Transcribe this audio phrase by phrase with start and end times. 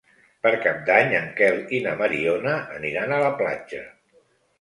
[0.45, 3.83] Per Cap d'Any en Quel i na Mariona aniran a la platja.